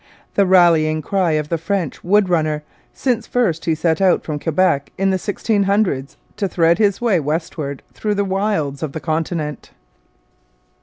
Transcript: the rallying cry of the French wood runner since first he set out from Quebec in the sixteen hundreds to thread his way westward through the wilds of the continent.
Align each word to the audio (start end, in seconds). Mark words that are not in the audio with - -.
the 0.33 0.47
rallying 0.47 0.99
cry 0.99 1.33
of 1.33 1.49
the 1.49 1.59
French 1.59 2.03
wood 2.03 2.27
runner 2.27 2.63
since 2.91 3.27
first 3.27 3.65
he 3.65 3.75
set 3.75 4.01
out 4.01 4.23
from 4.23 4.39
Quebec 4.39 4.91
in 4.97 5.11
the 5.11 5.19
sixteen 5.19 5.61
hundreds 5.61 6.17
to 6.37 6.47
thread 6.47 6.79
his 6.79 6.99
way 6.99 7.19
westward 7.19 7.83
through 7.93 8.15
the 8.15 8.25
wilds 8.25 8.81
of 8.81 8.93
the 8.93 8.99
continent. 8.99 9.69